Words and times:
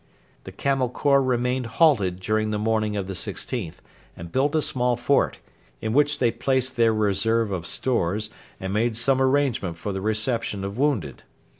The 0.45 0.51
Camel 0.51 0.89
Corps 0.89 1.21
remained 1.21 1.67
halted 1.77 2.19
during 2.19 2.49
the 2.49 2.57
morning 2.57 2.97
of 2.97 3.05
the 3.05 3.13
16th, 3.13 3.75
and 4.17 4.31
built 4.31 4.55
a 4.55 4.61
small 4.63 4.95
fort, 4.95 5.37
in 5.79 5.93
which 5.93 6.17
they 6.17 6.31
placed 6.31 6.75
their 6.75 6.91
reserve 6.91 7.51
of 7.51 7.67
stores, 7.67 8.31
and 8.59 8.73
made 8.73 8.97
some 8.97 9.21
arrangement 9.21 9.77
for 9.77 9.91
the 9.93 10.01
reception 10.01 10.63
of 10.63 10.75
wounded. 10.75 11.21